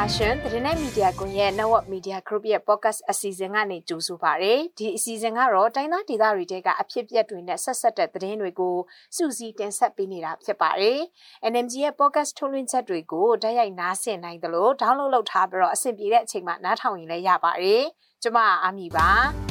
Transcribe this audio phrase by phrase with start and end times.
[0.00, 8.76] ပါရှင်။သတင်းနဲ့မီဒီယာကွန်ရဲ့ Network Media Group ရဲ့ podcast အစီအစဉ်ကနေကြိုဆိုပါရစေ။ဒီအစီအစဉ်ကတော့တိုင်းသားဒေသတွေတဲကအဖြစ်အပျက်တွေနဲ့ဆက်ဆက်တဲ့သတင်းတွေကို
[9.16, 10.98] စုစည်းတင်ဆက်ပေးနေတာဖြစ်ပါတယ်။
[11.52, 17.82] NMG ရဲ့ podcast ထုတ်လွှင့်ချက်တွေကိုတိုက်ရိုက်နားဆင်နိုင်သလို download လုပ်ထားပြီးတော့အဆင်ပြေတဲ့အချိန်မှာနားထောင်ရင်လည်းရပါတယ်။
[18.22, 19.10] ကျွန်မအာမီပါ။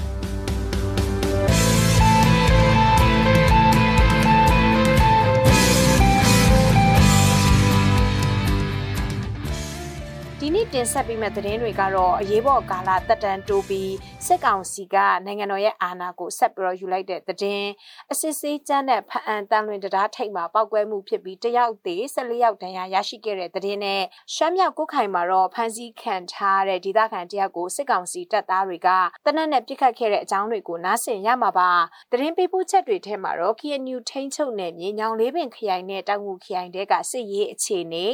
[10.44, 13.94] ဒီနေ့တင်ဆက်ပေးမယ့်သတင်းတွေကတော့အရေးပေါ်ကာလတက်တန်တိုးပြီး
[14.26, 17.70] စစ်ကောင်စီကနိုင်ငံတော်ရဲ့အာဏာကိုဆက်ပြီးတော့ယူလိုက်တဲ့သတင်း
[18.12, 24.02] အစစ်စေးကျန်းတဲ့ဖအံတန်လွင်တရားထိပ်မှာပောက်ကွဲမှုဖြစ်ပြီးတယောက်သေး14ယောက်ဒဏ်ရာရရှိခဲ့တဲ့သတင်းနဲ့
[24.36, 28.90] ရှမ်းမြောက်ကုတ်ခိုင်မှာတော့ဖမ်းဆီးခံထားတဲ့ဒေသခံတယောက်ကိုစစ်ကောင်စီတပ်သားတွေက
[29.26, 31.72] တနက်နဲ့ပြစ်ခတ်ခဲ့တဲ့အကြောင်းတွေကိုနားဆင်ရမှာပါ
[32.12, 38.06] သတင်းပေးပို့ချက်တွေထဲမှာတော့ KNU ထိန်းချုပ်နယ်မြေညောင်လေးပင်ခရိုင်နဲ့တောင်ငူခရိုင်တဲကစစ်ရေးအခြေအနေ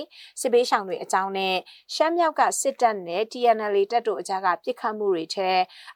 [0.42, 1.56] စစ်ပေးဆောင်တွေအကြောင်းနဲ့
[1.96, 5.50] ရှမ်းမြောက်ကစစ်တပ်နဲ့ TNL တပ်တို့အကြားကပြစ်ခတ်မှုတွေထဲ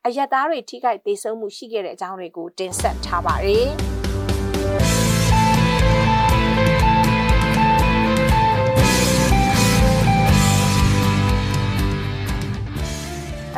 [0.06, 3.70] အရက်သားတွေထိခိုက်ဒေဆုံးမှုရှိခဲ့တဲ့အကြောင်းတွေကိုတင်ဆက်ထားပါတယ်။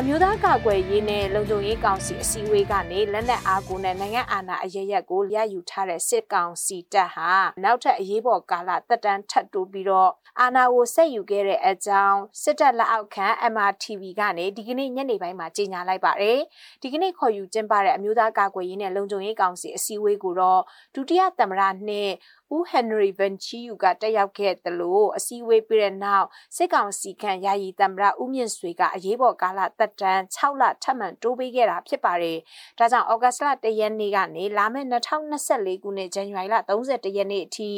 [0.03, 7.31] အမျိုးသားကာကွယ်ရေးနဲ့လုံခြုံရေးကောင်စီအစည်းအဝေးကနေလက်နက်အားကိုနဲ့နိုင်ငံအာဏာအရရက်ကိုရယူထားတဲ့စစ်ကောင်စီတပ်ဟာ
[7.63, 16.39] နောက်ထပ်အရေးပေါ်ကာလတက်တန်းထပ်တိုးပြီးတော့အာဏာကိုဆက်ယူခဲ့တဲ့အကြောင်းစစ်တပ်လက်အောက်ခံ MRTV ကနေဒီကနေ့ညနေပိုင်းမှာကြေညာလိုက်ပါတယ်။
[16.81, 20.61] ဒီကနေ့ခေါ်ယူကျင်းပတဲ့အမျိုးသားကာကွယ်ရေးနဲ့လုံခြုံရေးကောင်စီအစည်းအဝေးကိုတော့
[20.95, 22.09] ဒုတိယသမ္မတနဲ့
[22.55, 32.38] ဦးဟန်နရီဗန်ချီယူကတက်ရောက်ခဲ့တယ်လို့အစည်းအဝေးပြီးတဲ့နောက်စစ်ကောင်စီခန့်ယာယီသမ္မတဦးမြင့်ဆွေကအရေးပေါ်ကာလတက်တန်း6လထပ်မံတိုးပေးခဲ့တာဖြစ်ပါတယ်။
[32.79, 37.69] ဒါကြောင့်ဩဂတ်စ်လ1ရက်နေ့ကနေလာမယ့်2024ခုနှစ်ဇန်နဝါရီလ31ရက်နေ့အထိ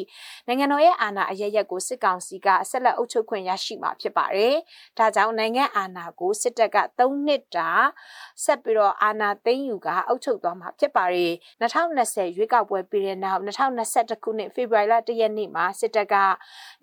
[0.48, 4.56] နိုင်ငံတော်ရဲ့အာဏာအရရက်ကိုစစ်ကောင်စီကဆက်လက်အုပ်ချုပ်ခွင့်ရရှိမှာဖြစ်ပါတယ်။
[4.98, 7.70] ဒါကြောင့်နိုင်ငံအာဏာကိုစစ်တပ်က3နှစ်တာ
[8.44, 11.32] ဆက်ပြီးတော့အာဏာသိမ်းယူကအုပ်ချုပ်သွားမှာဖြစ်ပါတယ်။
[11.62, 16.16] 2020ရွေးကောက်ပွဲပြီးတဲ့နောက်2021ခုနှစ်ဖေဖော်ဝါရီလ1ရက်နေ့မှာစစ်တပ်က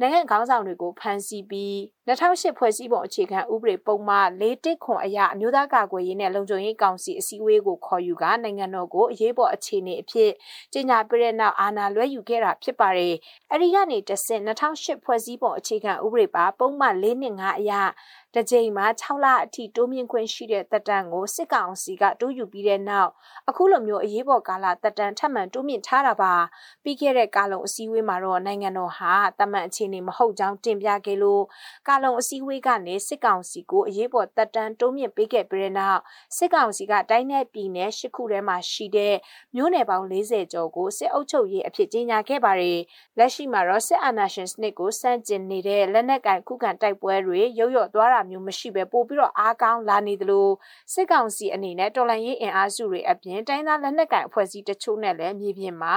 [0.00, 1.74] နိုင်ငံခေါင်းဆောင်တွေကိုဖမ်းဆီးပြီး
[2.08, 10.30] 2008ဖွဲ့စည်းပုံအခြေခံဥပဒေပုံမှန်၄တစ်ခွန်အရအမျိုးသားကာကွယ်ရေးနဲ့လုံခြုံရေးကောင်စီအစည်းအဝေးကိုခေါ်ယူကနိုင်ငံတော်ကိုအရေးပေါ်အခြေအနေအဖြစ်
[10.72, 13.14] ကြေညာပြတဲ့နောက်အာဏာလွှဲယူခဲ့တာဖြစ်ပါတယ်။
[13.52, 17.72] အဲဒီကနေတဆင့်2008ဖွဲ့စည်းပုံအခြေခံဥပဒေပါပုံမှန်၄နှစ်5အရ
[18.34, 23.10] တစ်ကြိမ်မှာ6လအထိတိုးမြင့်ခွင့်ရှိတဲ့တက်တန်းကိုစစ်ကောင်စီကတိုးယူပြီးတဲ့နောက်
[23.48, 26.34] အခုလိုမျိုးအရေးပေါ်ကာလတက်တန်းထပ်မံတိုးမြင့်ထားတာပါ
[26.82, 31.42] ပြီးခဲ့တဲ့ကာလုံအစည်းအဝေးမှာတော့နိုင်ငံတော်ဟာတမန်အခြေအနေမဟုတ်ကြောင်းတင်ပြခဲ့လို့
[31.88, 36.00] ကာလုံအစည်းအဝေးကနေစစ်ကောင်စီကိုအရေးပေါ်တက်တန်းတိုးမြင့်ပေးခဲ့ပြီးတဲ့နောက်
[36.36, 39.14] စစ်ကောင်စီကတိုင်းနယ်ပြည်နယ်ရှစ်ခုထဲမှာရှိတဲ့
[39.54, 42.80] မြို့နယ်ပေါင်း40ကျော်ကိုစစ်အုပ်ချုပ်ရေးအဖြစ်ကြေညာခဲ့ပါတယ်
[43.18, 50.48] လက်ရှိမှာတော့စစ်အာဏာရှင်စနစ်ကိုစန့်ကျင်နေတဲ့လက်နက်ကင်ခုခံတိုက်ပွဲတွေရုပ်ရော့သွားတာမျိုးမရှိပဲပို့ပြီးတော့အားကောင်းလာနေသလို
[50.92, 55.94] စစ်ကောင်စီအနေနဲ့တော်လှန်ရေးအင်အားစုတွေအပြင်တိုင်းသားလက်နက်ကင်အဖွဲ့အစည်းတချို့နဲ့လည်းမြေပြင်မှာ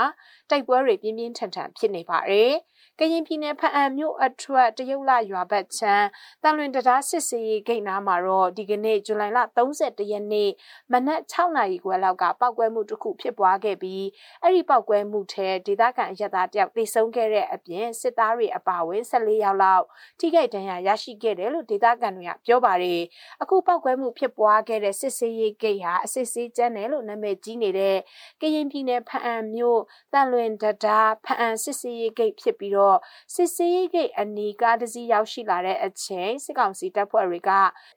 [0.49, 2.51] တိုက်ပွဲတွေပြင်းပြင်းထန်ထန်ဖြစ်နေပါတယ်။
[2.99, 6.07] ကရင်ပြည်နယ်ဖအံမြို့အထွတ်တရုတ်လရွာဘက်ချမ်း
[6.43, 10.49] တန်လွင်တရားစစ်စေးဂိတ်နားမှာတော့ဒီကနေ့ဇူလိုင်လ31ရက်နေ့
[10.91, 14.05] မနက်6နာရီခွဲလောက်ကပောက်ကွဲမှုတစ်ခုဖြစ်ပွားခဲ့ပြီး
[14.41, 19.85] အဲ့ဒီပောက်ကွဲမှုထဲဒေသခံအရက်သားတယောက်သေဆုံးခဲ့တဲ့အပြင်စစ်သားတွေအပါအဝင်14ယောက်လောက်
[20.19, 23.01] ထိခိုက်ဒဏ်ရာရရှိခဲ့တယ်လို့ဒေသခံတွေကပြောပါတယ်
[23.41, 27.97] အခုပောက်ကွဲမှုဖြစ်ပွားခဲ့တဲ့စစ်စေးဂိတ်ဟာအစစ်စေးကျန်းတယ်လို့နာမည်ကြီးနေတဲ့
[28.41, 29.81] ကရင်ပြည်နယ်ဖအံမြို့
[30.13, 32.99] တန်လွင်တရားဖအံစစ်စေးဂိတ်ဖြစ်ပြီးတော့တော့
[33.33, 37.51] စစ်ဆေးဂိတ်အနီးကားတစ်စီးရောက်ရှိလာတဲ့အချိန်စစ်ကောင်စီတပ်ဖွဲ့တွေက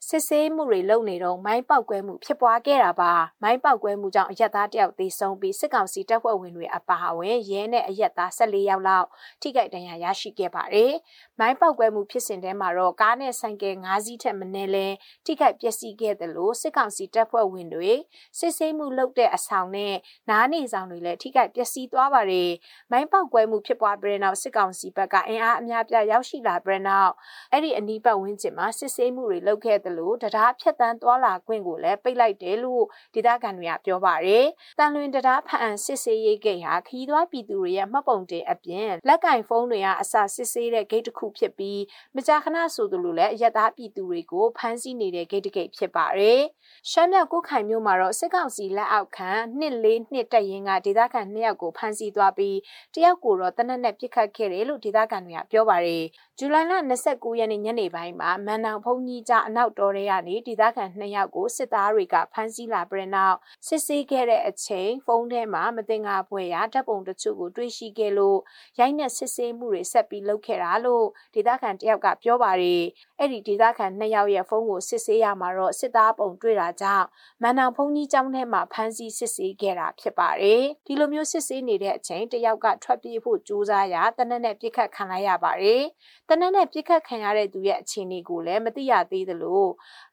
[0.08, 9.06] စစ်ဆေးမှုတွေလုပ်နေတော့မိုင်းပေါက်ကွဲမှုဖြစ်ပွားခဲ့တာပါမိုင်းပေါက်ကွဲမှုကြောင့်အရက်သားတယောက်သေဆုံးပြီးစစ်ကောင်စီတပ်ဖွဲ့ဝင်တွေအပါအဝင်ရဲနဲ့အရက်သား14ယောက်လောက်
[9.40, 10.94] ထိခိုက်ဒဏ်ရာရရှိခဲ့ပါတယ်
[11.38, 14.86] မိုင်းပေါက်ကွဲမှုဖြစ်စဉ်ထဲမှာတော့ကားနဲ့ဆိုင်ကယ်၅စီးထက်မနည်းလဲ
[15.26, 17.92] ထိခိုက်ပျက်စီးခဲ့တယ်လို့စစ်ကောင်စီတပ်ဖွဲ့ဝင်တွေ
[18.38, 19.94] စစ်ဆေးမှုလုပ်တဲ့အဆောင်နဲ့
[20.30, 22.52] နားနေဆောင်တွေလည်းထိခိုက်ပျက်စီးသွားပါတယ်
[22.90, 27.12] မိုင်းပေါက်ကွဲမှုဖြစ်ပွားပြီးတဲ့နောက်စစ်ကောင်စီဘက်ကအင်အားအများပြရောက်ရှိလာပြီးနောက်
[27.52, 32.84] အဲ့ဒီအနီးပတ်ဝန်းကျင်မှာစစ်ဆေးမှုတွေလုပ်ခဲ့တယ်လို့တရားဖြတ်တန်းသွားလာခွင့်ကိုလည်းပိတ်လိုက်တယ်လို့
[33.14, 34.44] ဒေသခံတွေကပြောပါတယ်။
[34.78, 41.80] တန်လွင်တရားဖအံစစ်ဆေးရေးဂိတ်ဟာခီးသွွားပြည်သူတွေရဲ့မှတ်ပုံတင်အပြင်လက်ကင်ဖုန်းတွေကအစစစ်ဆေးတဲ့ဂိတ်တစ်ခုဖြစ်ပြီး
[42.16, 46.40] မကြာခဏဆိုသလိုလည်းအရက်သားပြည်သူတွေကိုဖမ်းဆီးနေတဲ့ဂိတ်တစ်ဂိတ်ဖြစ်ပါတယ်။
[46.90, 52.58] ရှမ်းမြောက်ကုခိုင်မြို့မှာတော့စစ်ကောင်စီလက်အောက်ခံနှစ်လေးနှစ်တက်ရင်ကဒေသခံနှစ်ယောက်ကိုဖမ်းဆီးသွားပြီး
[52.94, 56.04] တယောက်ကိုတော့တနက်နဲ့ပြစ်ခတ်ခဲ့တယ်လို့ဒေသခံတွေကပြောပါတယ်။
[56.38, 56.72] ဇူလိုင်လ
[57.06, 63.36] 29ရက်နေ့ညနေပိုင်းမှာမန်နောင်ဖုန်ကြီးကြားအနောက်တော်ရဲကနေဒေသခံ2ယောက်ကိုစစ်သားတွေကဖမ်းဆီးလာပြီးနောက်
[63.66, 68.38] စစ်ဆေးခဲ့တဲ့အချိန်ဖုန်းထဲမှာမတင်ငါပွဲရဓာတ်ပုံတချို့ကိုတွေ့ရှိခဲ့လို့
[68.78, 72.82] ရိုက်နှက်စစ်ဆေးမှုတွေဆက်ပြီးလုပ်ခဲ့တာလို့ဒေသခံတယောက်ကပြောပါတယ်။
[73.20, 77.06] အဲ့ဒီဒေသခံ2ယောက်ရဲ့ဖုန်းကိုစစ်ဆေးရမှာတော့စစ်သားပုံတွေ့တာကြောင့်
[77.42, 85.82] မန်နောင်ဖုန်ကြီးကျောင်းထဲမှာဖမ်းဆီးစစ်ဆေးခဲ့တာဖြစ်ပါတယ်။ဒီလိုမျိုးစစ်ဆေးနေတဲ့အချိန်တယောက်ကထွက်ပြေးဖို့ကြိုးစားရာတနက်နဲ့ပြစ်ခတ်ခံလိုက်ရပါတယ်။
[86.28, 89.64] တနက်နဲ့ပြစ်ခတ်ခံရတဲ့သူရဲ့အခြေအနေကိုလည်းမသိရသေးသလို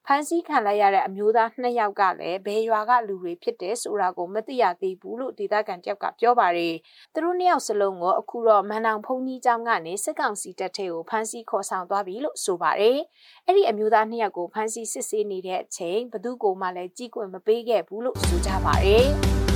[0.06, 6.76] ဖမ်းဆီးခံလိုက်ရတဲ့အမျိုးသားနှစ်ယောက်ကလည်းဘယ်ရွာကလူတွေဖြစ်တယ်ဆိုတာကိုမသိရသေးဘူးလို့ဒေသခံတယောက်ကပြောပါတယ်။
[7.14, 13.00] သူတို့နှစ်ယောက်စလုံးကိုအခုတော့မန်နောင်ဖုန်ကြီးကျောင်းကနေစစ်ကောင်စီတပ်ထဲကိုဖမ်းဆီးခေါ်ဆောင်သွားပြီလို့ဆိုပါတယ်။
[13.46, 19.08] အဲ့ဒီအမျိုးသားနှစ်ယောက်ကိုဖမ်းဆီးစစ်ဆေးနေတဲ့အချိန်ဘသူကိုမှလည်းကြီးကွယ်မပေးခဲ့ဘူးလို့ဆိုကြပါတယ်။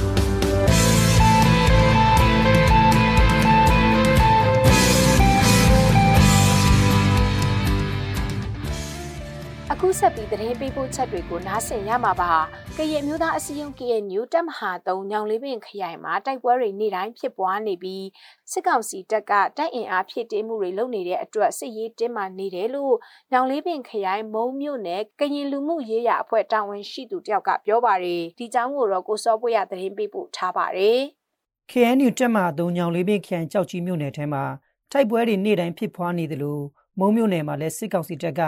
[9.80, 12.32] အခုဆက်ပြီးသတင်းပေးပို့ချက်တွေကိုနားဆင်ရမှာပါ။
[12.78, 18.06] ကရင်မျိုးသားအစည်းအရုံး KNU တပ်မဟာ3ညောင်လေးပင်ခရိုင်မှာတိုက်ပွဲတွေနေ့တိုင်းဖြစ်ပွားနေပြီး
[18.52, 22.96] စစ်ကောင်စီတပ်ကတိုက်အင်အားဖြစ်တင်းမှုတွေလုပ်နေတဲ့အတွက်စစ်ရေးတင်းမာနေတယ်လို့
[23.32, 31.00] ညောင်လေးပင်ခရိုင်မုံမြို့နယ်ကရင်လူမှုရေးရာအဖွဲ့တာဝန်ရှိသူတယောက်ကပြောပါတယ်။ဒီကြောင်းကိုတော့ကိုစောပွေရသတင်းပေးပို့ထားပါတယ်။
[31.72, 34.44] KNU တပ်မဟာ3ညောင်လေးပင်ခရိုင်ကြောက်ကြီးမြို့နယ်ထဲမှာ
[34.92, 36.64] တိုက်ပွဲတွေနေ့တိုင်းဖြစ်ပွားနေတယ်လို့
[37.00, 38.42] မုံမြို့နယ်မှာလည်းစစ်ကောင်စီတပ်က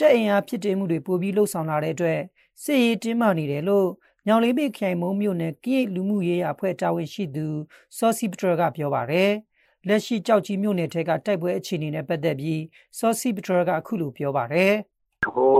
[0.00, 2.20] တက်အင်အားဖြစ်တည်မှုတွေပိုပြီးလှုပ်ဆောင်လာတဲ့အတွက်
[2.62, 3.88] စစ်ရေးတင်းမာနေတယ်လို့
[4.26, 7.46] ညောင်လေးပေခိုင်မုံမြို့နယ်ကိရိလူမှုရေးအဖွဲ့တာဝန်ရှိသူ
[7.98, 9.30] စောစီပထရကပြောပါတယ်။
[9.88, 12.62] လက်ရှိကြောက်ကြီးမြို့နယ်ထက်ကတိုက်ပွဲအခြေအနေနဲ့ပတ်သက်ပြီး
[12.98, 14.72] စောစီပထရကအခုလိုပြောပါတယ်။
[15.34, 15.52] ဟို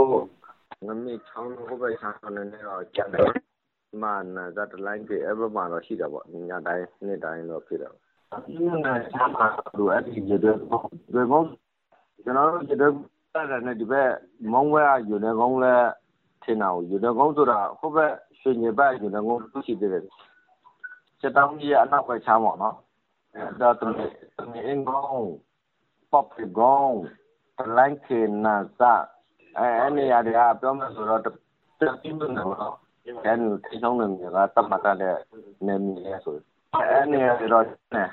[0.87, 3.31] ငမေချောင်းဟိုဘက်ဆန်းနေတော့ကျန်တယ်။
[4.03, 7.93] မာနာဇတ်လိုင်းပြေအဘမှာတော့ရှိတာပေါ့။ညတိုင်းနေ့တိုင်းတော့ဖြစ်တယ်။
[8.35, 8.53] အခု
[8.85, 9.47] နဲ့ဆမ်းမှာ
[9.79, 12.93] လိုအပ်ဒီရတဲ့ဒီကောင်ကျွန်တော်တို့ရတဲ့
[13.35, 14.11] အဲ့ဒါနဲ့ဒီဘက်
[14.53, 15.75] မုံဝဲကယူနေကုန်းလဲ
[16.43, 20.03] ထင်တာကိုယူနေကုန်းဆိုတာဟိုဘက်ရွှေညဘက်ယူနေကုန်းသူရှိသေးတယ်
[21.21, 22.77] စစ်တောင်းကြီးအနောက်ဘက်ချမ်းပေါ့နော်
[23.35, 23.87] အဲ့ဒါတူ
[24.53, 25.32] နေအင်းကုန်း
[26.11, 26.27] ပေါပ
[26.59, 26.99] ကုန်း
[27.59, 28.93] တလိုင်းခေနာစာ
[29.59, 31.26] အဲ့အဲ့နေရာတွေကပြောမှဆိုတော့တ
[32.03, 32.75] တိမနေတော့
[33.25, 34.97] ကျန်ထိဆုံးနေကတတ်မှတ်တဲ့
[35.67, 36.35] နေမီလဲဆို
[36.75, 38.05] အဲ့နေရာတွေတော့နဲ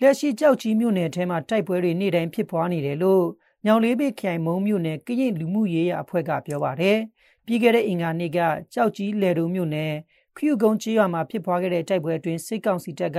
[0.00, 3.24] လက်ရှိကြောက်ကြီးမြို့နယ်ထဲမှာတိုက်ပွဲတွေနေ့တိုင်းဖြစ်ပွားနေတယ်လို့
[3.68, 6.98] ညောင်လေးပေခိုင်မုံမြို့နယ်ကရင်လူမှုရေးရအဖွဲ့ကပြောပါတယ်။
[7.46, 8.38] ပြီးခဲ့တဲ့အင်္ဂါနေ့က
[8.74, 9.92] ကြောက်ကြီးလယ်တုံမြို့နယ်
[10.36, 13.18] ခရုကုန်းကျေးရွာမှာဖြစ်ပွားခဲ့တဲ့တိုက်ပွဲအတွင်းစစ်ကောင်စီတပ်က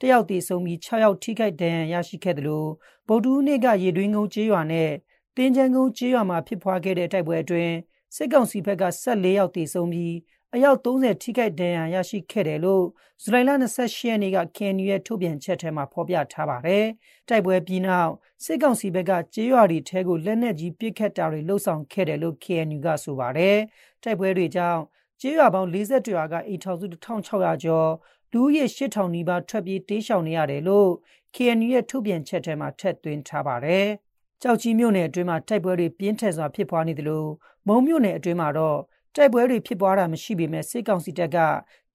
[0.00, 2.68] တယောက်တေဆုံးပြီး6ယောက်ထိခိုက်ဒဏ်ရာရရှိခဲ့တယ်လို့
[3.08, 4.90] ဗုဒ္ဓဦးနေ့ကရေတွင်းကုန်းကျေးရွာနဲ့
[5.36, 7.74] တင်းချမ်းကုန်းကျေးရွာမှာဖြစ်ပွားခဲ့တဲ့တိုက်ပွဲအတွင်း
[8.16, 10.14] စစ်ကောင်စီဘက်က14ယောက်တေဆုံးပြီး
[10.56, 12.84] အယောက်30ထိခိုက်ဒဏ်ရာရရှိခဲ့တယ်လို့
[13.22, 16.84] ဇူလိုင်လ28ရက်နေ့က KNU ရဲ့ထုတ်ပြန်ချက်ထဲမှာဖော်ပြထားပါတယ်။
[17.28, 18.10] တိုက်ပွဲပြီးနောက်
[18.44, 23.56] စစ်ကောင်စီဘက်ကကြေးရွာတွေထဲကိုလက်နက်ကြီးပစ်ခတ်တာတွေလှုပ်ဆောင်ခဲ့တယ်လို့ KNU ကဆိုပါတယ်။
[24.02, 24.80] တိုက်ပွဲတွေကြောင့်
[25.20, 27.90] ကြေးရွာပေါင်း40ရွာကအိမ်ထောင်စု1600ကျော်
[28.32, 30.90] လူဦးရေ8000နီးပါးထွက်ပြေးတေးရှောင်နေရတယ်လို့
[31.34, 33.86] KNU ရဲ့ထုတ်ပြန်ချက်ထဲမှာထည့်သွင်းထားပါတယ်။
[34.42, 37.28] ကြောက်ကြီးမြို့နယ်အတွင်းမှာတိုက်ပွဲတွေပြင်းထန်စွာဖြစ်ပွားနေတယ်လို့
[37.68, 38.78] မုံမြို့နယ်အတွင်းမှာတော့
[39.16, 41.38] တိုက်ပွဲတွေဖြစ်ပွားတာမရှိပေမဲ့စစ်ကောင်စီတပ်က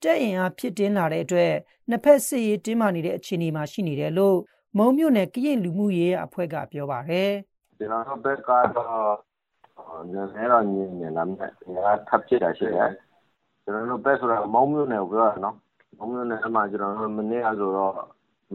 [0.04, 1.54] တက်အင်အားဖြစ်တင်းလာတဲ့အတွက်
[1.90, 4.38] နှစ်ဖက်စစ်ရေးတင်းမာနေတဲ့အခြေအနေမှာရှိနေတယ်လို့
[4.78, 7.32] မုံမြို့နယ်ကရင်လူမှုရေးအဖွဲ့ကပြောပါတယ်။
[7.78, 12.92] ကျွန်တော်တို့ဘက်ကတော့ညနေတော့ညနေလာမယ်။ငါထပ်ဖြစ်တာရှိတယ်။
[13.64, 15.56] ကျွန်တော်တို့ဘက်ဆိုတော့မုံမြို့နယ်ကိုပြောတာနော်။
[15.98, 17.94] မုံမြို့နယ်မှာကျွန်တော်တို့မနေ့ကဆိုတော့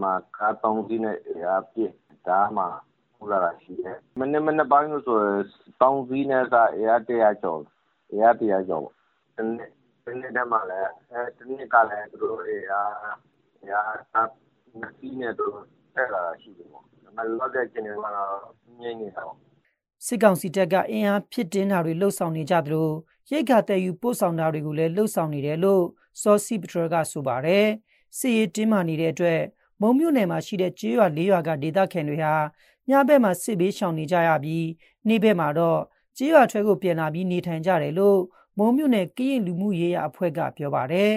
[0.03, 1.17] မှာကားတောင်းစီးနဲ့
[1.49, 1.93] အားပြည့်
[2.29, 2.65] ဒါမှ
[3.17, 5.19] ပူလာတာရှိတယ်။မနေ့မနေ့ပိုင်းဆို
[5.81, 7.61] တောင်းစီးနဲ့ကအားတရားကျော်
[8.13, 8.95] အင်အား၁၀၀ ကျော်ပေါ့။
[9.37, 10.91] တနေ့တည်းမှာလည်း
[11.39, 12.95] တနေ့ကလည်း သူတို့အင်အား
[13.61, 14.29] အင်အား
[14.81, 15.65] ၂ စီးနဲ့ သူတို့
[15.95, 18.31] တက်လာတာရှိတယ်ပေါ့။ဒါပေမဲ့လောလောဆယ် အခြေအနေကတော့
[18.81, 19.37] ငြိမ်နေတာပေါ့။”
[20.07, 22.91] စစ်ကောင်စီတပ်က အင်အားဖြည့်တင်းတာတွေ လုပ်ဆောင်နေကြသလို
[23.31, 25.85] ရိက္ခာသယ်ယူပို့ဆောင်တာတွေကိုလည်း လုပ်ဆောင်နေတယ်လို့
[26.23, 27.67] စောစီးပထရောကဆိုပါတယ်။
[28.19, 29.41] စစ်ရေးတင်းမာနေတဲ့အတွက်
[29.81, 32.35] မုံမြို့နယ်မှာရှိတဲ့ ကျေးရွာ ၄ ရွာက ဒေသခံတွေဟာ
[32.91, 34.67] ညဘက်မှာ စစ်ဘေးရှောင်နေကြရပြီး
[35.09, 35.81] နေ့ဘက်မှာတော့
[36.17, 38.21] ကြေးရွာထွဲကိုပြန်လာပြီးနေထိုင်ကြတယ်လို့
[38.59, 41.13] မုံမြို့နယ်ကရင်လူမှုရေးရအဖွဲ့ကပြောပါတယ်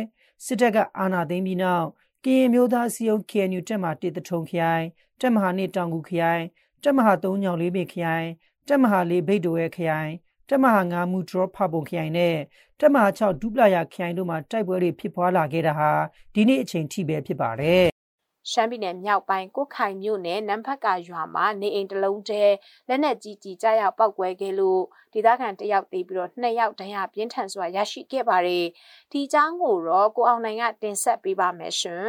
[0.45, 1.85] စစ်တပ်ကအာဏာသိမ်းပြီးနောက်
[2.25, 4.85] ကရင်မျိုးသားစီယုံ KNU တက်မတေတထုံခရိုင်
[5.21, 6.43] တက်မဟာနေတောင်ကူခရိုင်
[6.83, 8.27] တက်မဟာ3ညောင်လေးပေခရိုင်
[8.67, 10.11] တက်မဟာ4ဘိတ်တိုရဲခရိုင်
[10.49, 12.35] တက်မဟာ9မူဒရောဖပုံခရိုင်နဲ့
[12.79, 15.91] တက်မဟာ6ဒူပလာယာခရိုင်တို့မှာတိုက်ပွဲတွေဖြစ်ပွားလာခဲ့တာဟာ
[16.33, 17.94] ဒီနေ့အချိန်ထိပဲဖြစ်ပါတယ်
[18.51, 22.43] ရှမ်းပြည်နယ်မြောက်ပိုင်းကိုခိုင်မြို့နယ်နမ်ဖတ်ကာရွာမှာနေအိမ်တစ်လုံးထဲ
[22.87, 24.81] လက်နက်ကြီးကြီးကြားရောက်ပောက်ကွဲခဲ့လို့
[25.13, 28.65] ဒေသခံတယောက်တေးပြီးတော့နှစ်ယောက်ဒဏ်ရာပြင်းထန်စွာရရှိခဲ့ပါတယ်။
[29.11, 32.07] ဒီအကြောင်းကိုတော့ကိုအောင်နိုင်ကတင်ဆက်ပေးပါမယ်ရှင်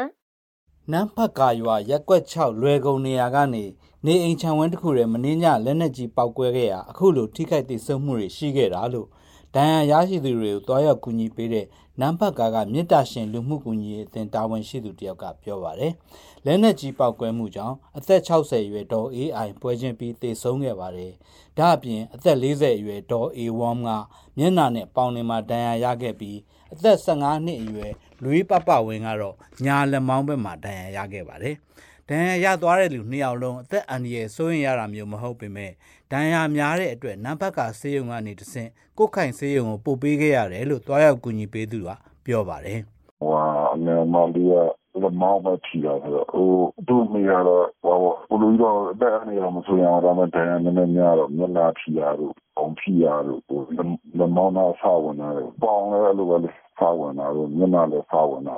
[0.93, 3.65] နန်းဖတ်ကာရွာရက်ကွက်6လွယ်ကုံနေရာကနေ
[4.07, 9.09] နေအိမ်ချံဝန်းတစ်ခုထဲမင်းညလက်နက်ကြီးပောက်ကွဲခဲ့ရာအခုလိုထိခိုက်သိဆုံးမှုတွေရှိခဲ့တာလို့
[9.55, 11.67] ဒဏ်ရာရရှိသူတွေကိုတွားရောက်ကူညီပေးတဲ့
[12.01, 15.93] နန်းဖတ်ကာကမြစ်တာရှင်လူမှုကူညီရေးအသင်းတာဝန်ရှိသူတယောက်ကပြောပါတယ်။
[16.45, 21.13] လက်နက်ကြီးပောက်ကွဲမှုကြောင့်အသက်60အရွယ်ဒေါ်အေးအိုင်ပွဲချင်းပြီးသေဆုံးခဲ့ပါတယ်။
[21.59, 23.89] ဒါအပြင်အသက်40အရွယ်ဒေါ်အေဝမ်က
[24.39, 26.39] မျက်နှာနဲ့ပေါင်တွေမှာဒဏ်ရာရခဲ့ပြီး
[26.73, 31.57] အသက်15နှစ်အရွယ်လူကြီးပပဝင်းကတော့ညာလက်မောင်းဘက်မှာဒဏ်ရာရခဲ့ပါတယ်။
[32.09, 35.73] ဒဏ်ရာရသွားတဲ့လူနှစ်ယောက်လုံးအသက်အန္တရာယ်စိုးရင်ရတာမျိုးမဟုတ်ပေမဲ့
[36.13, 41.91] ဒဏ်ရာများတဲ့အတွက်နံပါတ်ကဆေးရုံကနေတဆင့်ကိုခိုင်ဆေးရုံကိုပို့ပေးခဲ့ရတယ်လို့တွားရောက်ကူညီပေးသူက
[42.25, 42.81] ပြောပါတယ်။
[43.21, 43.33] ဟို
[43.75, 44.55] အမေမလေးက
[45.03, 46.51] လမောင်းမထီတာဆိုတော့ဟို
[46.89, 47.99] သူ့မိရတော့ဟို
[48.31, 53.61] ဘလူကြီးတော့အဲ့အနေရောမဆိုရအောင်ဒါမှဒဏ်ရာနည်းနည်းများတော့မျက်နှာထီရတော့အောင်ထီရတော့ဟို
[54.19, 55.29] လမောင်းသားဆောက်ဝင်တာ
[55.63, 56.37] ပေါင်လည်းအဲ့လိုပဲ
[56.79, 58.55] ဆောက်ဝင်တာတော့မျက်နှာလည်းဆောက်ဝင်တာ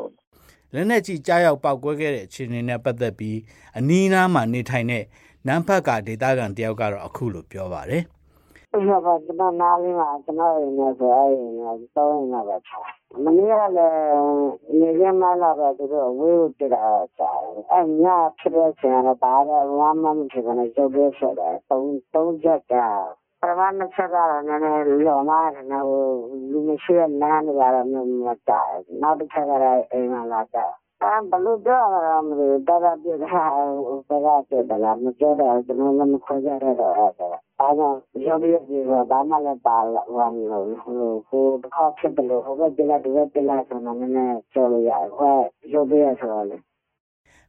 [0.74, 3.38] လက်နက်ကြီးကြားရောက်ပောက်ကွဲခဲ့တဲ့အခြေအနေနဲ့ပတ်သက်ပြီး
[3.78, 5.04] အနီးနားမှာနေထိုင်တဲ့
[5.46, 8.02] နန်းဖက်ကဒေတာကန်တယောက်ကတော့အခုလိုပြောပါတယ်။
[8.72, 12.78] အဲ့တော့ကျွန်တော်နားလေးမှာကျွန်တော်ရင်းနေဆိုအဲ့ရင်းနေတော့ရင်းနေပါချာ။
[13.24, 13.96] မနေ့ကလည်း
[14.78, 16.84] နေရမလာတော့သူတို့ဝေးတက်တာ
[17.18, 17.30] စာ။
[17.72, 18.06] အဲ့ည
[18.38, 19.14] ဖြစ်တဲ့ဆင်ရတာ
[19.48, 22.74] တော့ဝမ်းမမဖြစ်ကနေကြုတ်ပြဆက်တယ်။သုံးသုံးချက်က
[23.42, 25.86] ပရမတ်မချက်ကတော့နည်းနည်းလောမားတယ်နော်
[26.50, 28.60] လူမရှိတဲ့လမ်းတွေကတော့မျိုးမတာ။
[29.02, 30.66] နောက်တစ်ချက်ကတော့အိမ်မှာလာတာ။
[31.04, 33.44] အဲဘလို့ပြောရမှာမလို့တာတာပြတာ
[34.08, 37.28] ဘယ်ကပြတာလဲမပြောတော့ကျွန်တော်လည်းမခွဲကြရတော့အဲ့ဒါ
[37.60, 40.96] အားကြောင့်ရောပြီးပြီးတော့ဘာမှလည်းပါလာဝန်လို့ဟို
[41.28, 45.38] ဟိုတစ်ခါဖြစ်တယ်လို့ဟိုဘက်ပြလိုက်ဒီဘက်ပြလိုက်ဆိုတော့နည်းနည်းကြော်လို့ရတယ်ဟဲ့
[45.72, 46.56] ရောပြီးရဆိုတော့လေ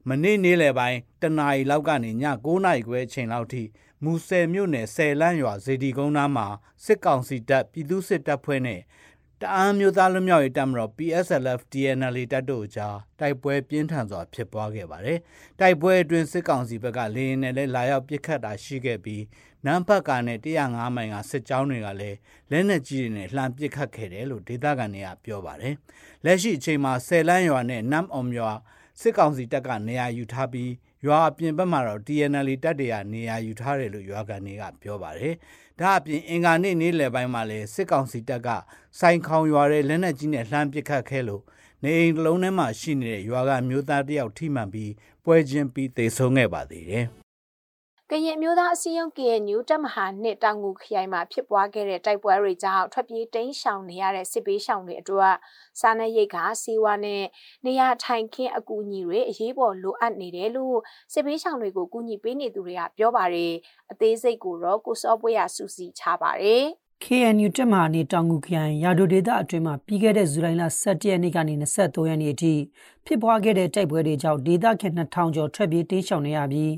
[0.08, 2.14] မနေ့နေ့လယ်ပိုင်းတနာရီလောက်ကနေည
[2.46, 3.64] 9နာရီခွဲအချိန်လောက်ထိ
[4.04, 6.48] မူဆယ်မြို့နယ်ဆယ်လန့်ရွာဇေဒီကုန်းနားမှာ
[6.86, 8.82] စစ်ကောင်စီတပ်ပြည်သူစစ်တပ်ဖွဲ့နဲ့
[9.44, 15.20] တအာင်းမျိုးသားလူမျိုးရေးတပ်မတော် PSLF TNL တပ်တို့ကြားတိုက်ပွဲပြင်းထန်စွာဖြစ်ပွားခဲ့ပါတယ်။
[15.60, 19.24] တိုက်ပွဲအတွင်းစစ်ကောင်စီဘက်ကလေရင်နဲ့လည်းလာရောက်ပစ်ခတ်တာရှိခဲ့ပြီး
[19.66, 22.18] နမ်ဘတ်ကနဲ့105မိုင်ကစစ်ကြောင်းတွေကလည်း
[22.52, 25.74] လက်နက်ကြီးတွေနဲ့လှမ်းပစ်ခတ်ခဲ့တယ်လို့ဒေသခံတွေကပြောပါတယ်။
[26.26, 28.52] လက်ရှိအချိန်မှာဆယ်လန်းရွာနဲ့နမ်အောင်ရွာ
[29.02, 30.72] စစ်ကောင်စီတပ်ကနေရာယူထားပြီး
[31.06, 35.34] ရွာအပြင်ဘက်မှာတော့ TNL တပ်တွေကနေရာယူထားတယ်လို့ရွာကန်တွေကပြောပါတယ်။
[35.80, 38.50] ဒါအပြင်အင်္ဂါနေ့နေ့လယ်ပိုင်းမှာလည်းစစ်ကောင်စီတပ်က
[39.00, 41.44] စိုင်ခေါင်ရွာတဲ့လက်နက်ကြီးနဲ့လှမ်းပစ်ခတ်ခဲ့လို့
[41.84, 44.92] နေအိမ်လုံးထဲမှာရှိနေတဲ့ရွာကမျိုးသားတယောက်ထိမှန်ပြီး
[45.26, 47.08] ပွဲချင်းပြီးသေဆုံးခဲ့ပါသေးတယ်။
[48.12, 55.36] ကရင်မျိုးသားအစည်းအရုံး KNU တပ်မဟာနှစ်တောင်ငူခရိုင်မှာဖြစ်ပွားခဲ့တဲ့တိုက်ပွဲတွေကြောင့်ထွက်ပြေးတိမ်းရှောင်နေရတဲ့စစ်ပေးရှောင်တွေအတွက်
[55.80, 57.24] စားနပ်ရိက္ခာစီးဝါးနဲ့
[57.66, 60.78] နေရာထိုင်ခင်းအကူအညီတွေအရေးပေါ်လိုအပ်နေတယ်လို့
[61.14, 63.54] စစ်ပေးရှောင်တွေကိုကူညီပေးနေသူတွေကပြောပါတယ်
[63.92, 66.66] အသေးစိတ်ကိုတော့ကိုစောပွေးရစူးစီးချပါတယ်
[67.06, 72.54] KNU တက်မာနေတောင်ငူခရိုင်ရာဒိုဒေတာအတွင်းမှာပြီးခဲ့တဲ့ဇူလိုင်လ17ရက်နေ့ကနေ23ရက်နေ့အထိ
[73.06, 76.72] ဖြစ်ပွားခဲ့တဲ့တိုက်ပွဲတွေကြောင့်ဒေသခံ2000ကျော်ထွက်ပြေးတိမ်းရှောင်နေရပြီး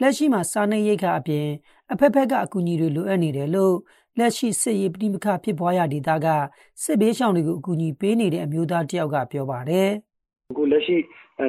[0.00, 1.46] လက်ရှိမှာစားနပ်ရိက္ခာအပြင်
[1.92, 3.74] အဖက်ဖက်ကအကူအညီတွေလိုအပ်နေတယ်လို့
[4.18, 6.26] လက်ရှိစစ်ရေးပြည်မခဖြစ်ပွားရဒေသက
[6.82, 9.88] စစ်ဘေးရှောင်တွေကိုအကူအညီပေးနေတဲ့အမျိုးသားတယောက်ကပြောပါတယ်။
[10.52, 10.96] အခုလက်ရှိ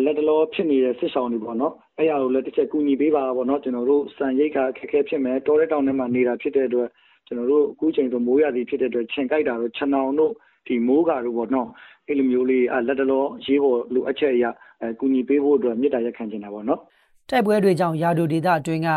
[0.06, 6.90] လက်တလောဖြစ်နေတဲ့စစ်ဆောင်တွေပေါ့နော်။အဲ့အရာကိုလည်းတစ်ချက်ကူညီပေးပါပေါ့နော်။ကျွန်တော်တို့စံရိတ်ခါအခက်အခဲဖြစ်မယ်။တောထဲတောင်ထဲမှာနေတာဖြစ်တဲ့အတွက်
[7.28, 10.34] ကျွန်တော်တို့အခုချိန်ဆိုမိုးရသည်ဖြစ်တဲ့အတွက်ခြင်ကြိုက်တာတို့ခြံအောင်တို့
[10.68, 11.68] ဒီမိုးကာတို့ပေါ့နော်။
[12.08, 14.50] အဲ့လိုမျိုးလေးလက်တလောရေးပေါ်လိုအပ်ချက်အရာ
[14.84, 16.82] အကူညီပေးဖို့အတွက်မြစ်တာရက်ခံနေတာပေါ့နော်။
[17.30, 18.90] တိုက်ပွဲတွေကြောင့်ရာဒိုဒေသအတွင်းက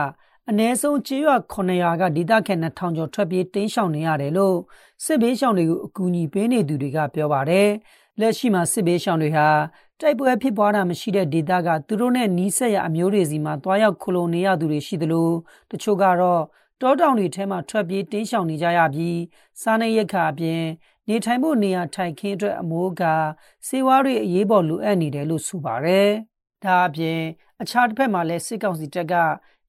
[0.51, 4.57] အနည်းဆုံးကျေးရွာ900ကဒေသခံ2000ကျော်ထွက်ပြေးတိမ်းရှောင်နေရတယ်လို့
[5.05, 7.69] စစ်ဘေးရှောင်တွေကိုအကူအညီပေးနေသူတွေကပြောပါတယ်။
[8.21, 9.49] လက်ရှိမှာစစ်ဘေးရှောင်တွေဟာ
[10.01, 15.29] တိုက်ပွဲဖြစ်ပွားတာမရှိတဲ့ဒေသကသူတို့နဲ့နီးစပ်ရာအမျိုးတွေစီမှာတွားရောက်ခလုံနေရသူတွေရှိသလို
[15.71, 16.43] တချို့ကတော့
[16.81, 19.19] တောတောင်တွေထဲမှာထွက်ပြေးတင်းရှောင်နေကြရပြီး
[19.63, 20.63] စားနပ်ရိက္ခာအပြင်
[21.09, 23.03] နေထိုင်ဖို့နေရာထိုင်ခင်းအတွက်အမိုးက
[23.69, 26.11] စေဝါတွေအရေးပေါ်လိုအပ်နေတယ်လို့ဆိုပါတယ်။
[26.65, 27.21] ဒါအပြင်
[27.63, 29.15] အခြားတစ်ဖက်မှာလည်းစစ်ကောင်စီတပ်က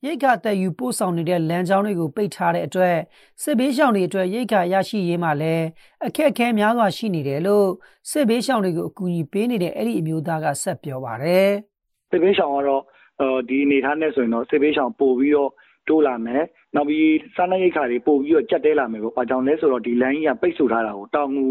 [0.06, 2.98] ရိတ်ခါတက်ယူပို့ဆောင်နေတဲ့လမ်းကြောင်းတွေကိုပိတ်ထားတဲ့အတွက်
[3.44, 5.66] စစ်ဘေးရှောင်တွေအတွက်ရိတ်ခါရရှိရေးမှာလည်း
[6.06, 7.68] အခက်အခဲများစွာရှိနေတယ်လို့
[8.12, 11.50] စစ်ဘေးရှောင်တွေကိုအကူအညီပေးနေတဲ့အဲ့ဒီအမျိုးသားကဆက်ပြောပါတယ်
[12.12, 12.82] စစ်ဘေးရှောင်ကတော့
[13.50, 15.52] ဒီအနေထားနဲ့ဆိုရင်တော့စစ်ဘေးရှောင်ပို့ပြီးတော့
[15.88, 16.44] တိုးလာမယ်
[16.76, 21.48] နောက်ပြီးစားနပ်ရိက္ခာတွေပို့ပြီးတော့ကြက်တဲလာမယ်ပေါ့။ဘာကြောင့်လဲဆိုတော့ဒီလမ်းကြီးကပိတ်ဆို့ထားတာကိုတောင်ငူ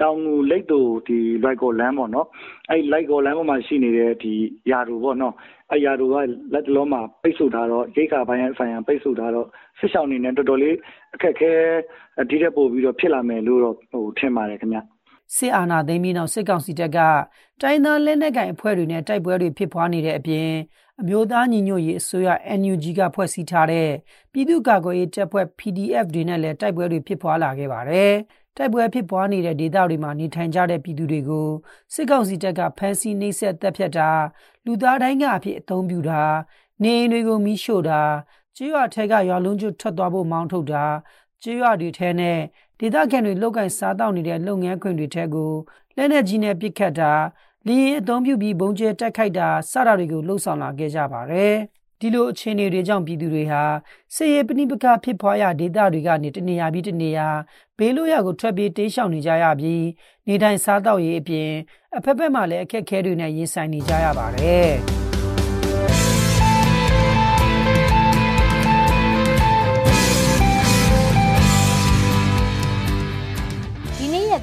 [0.00, 2.26] တောင်ငူလိတ်တူဒီလိုက်ကော်လမ်းပေါ့နော်
[2.70, 4.32] အဲ့လိုက်ကော်လမ်းပေါ်မှာရှိနေတဲ့ဒီ
[4.70, 5.34] ယာတူပေါ့နော်
[5.70, 6.14] အဲ့ယာတူက
[6.52, 9.46] လက်တလုံးမှာပိတ်ဆို့ထားတော့ရိတ်ခါပိုင်းဆိုင်ရာပိတ်ဆို့ထားတော့
[9.78, 10.76] စစ်ဆောင်နေနဲ့တော်တော်လေး
[11.14, 11.52] အခက်ခဲ
[12.30, 14.78] ဒီတက်ပို့ပြီးတော့ဖြစ်လာမယ်လို့တော့ဟိုထင်ပါတယ်ခင်ဗျ
[15.36, 16.98] စစ်အာဏာသိမ်းပြီးနောက်စစ်ကောင်စီတပ်က
[17.62, 20.48] တိုင်းသားလက်နက်ကိုင်အဖွဲ့တွေနဲ့တိုက်ပွဲတွေဖြစ်ပွားနေတဲ့အပြင်
[21.00, 22.28] အမျိုးသားညီညွတ်ရေးအစိုးရ
[22.60, 23.90] NUG ကဖွဲ့စည်းထားတဲ့
[24.32, 28.12] ပြည်သူ့ကာကွယ်ရေးတပ်ဖွဲ့ PDF တွေနဲ့လည်းတိုက်ပွဲတွေဖြစ်ပွားလာခဲ့ပါတယ်။
[28.56, 31.48] တိုက်ပွဲဖြစ်ပွားနေတဲ့ဒေသတွေမှာနေထိုင်ကြတဲ့ပြည်သူတွေကို
[31.94, 34.10] စစ်ကောင်စီတပ်ကဖမ်းဆီးနှိပ်စက်တပ်ဖြတ်တာ
[34.64, 36.22] လူသားတိုင်းကအဖြစ်အသုံးပြုတာ
[36.82, 38.02] နေအိမ်တွေကိုမိရှို့တာ
[38.56, 40.84] ကျွော်ထဲကရွာလုံးကျွတ်ထွက်သွားဖို့မောင်းထုတ်တာ
[41.42, 42.38] ကျွော်တွေထဲနဲ့
[42.80, 45.52] ဒေသခံတွေလောက်ကင်စားတောက်နေတဲ့လုပ်ငန်းခွင်တွေထဲကို
[45.96, 47.12] လက်နက်ကြီးနဲ့ပစ်ခတ်တာ
[47.66, 51.54] လင်းရင်အသုံးပြုပြီးဘုံကျဲတိုက်ခိုက်တာစတာတွေကိုလှုံ့ဆော်လာခဲ့ကြပါတယ်။
[52.04, 53.62] ဒီလိုအခြေအနေတွေကြောင့်ပြည်သူတွေဟာ
[54.14, 57.28] စစ်ရေးပဋိပက္ခဖြစ်ပွားရာဒေသတွေကနေတနေရာပြီးတနေရာ
[57.78, 59.84] ဘေးလွတ်ရာကိုထွက်ပြေးတိမ်းရှောင်နေကြရပြီး
[60.28, 61.50] နေထိုင်စားသောက်ရေးအပြင်
[61.96, 64.72] အဖက်ဖက်မှာလည်းအခက်အခဲတွေနဲ့ရင်ဆိုင်နေကြရပါတယ်။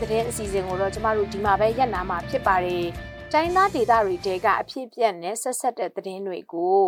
[0.01, 2.85] သတင်းအစီအစဉ်ကိုတော့ကျမတို့ဒီမှာပဲရက်နာမှာဖြစ်ပါတယ်။
[3.33, 6.81] တိုင်းသားဒေသတွေတဲကအဖြစ်ပြက်နဲ့ဆက်ဆက်တဲ့သတင်းတွေကို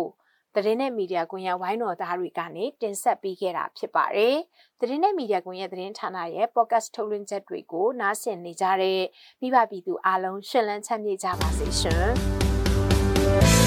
[0.54, 4.36] သတင်းနဲ့မီဒီယာကွန်ရက်ဝိုင်းတော်သားတွေကနေတင်ဆက်ပေးခဲ့တာဖြစ်ပါတယ်။
[4.80, 9.00] သတင်းနဲ့မီဒီယာကွန်ရက်သတင်းဌာနရဲ့ podcast ထုတ်လွှင့်ချက်တွေကိုနားဆင်နေကြတဲ့
[9.40, 12.10] မိဘပြည်သူအားလုံးရှင်လန်းချမ်းမြေ့ကြပါစေရှင်။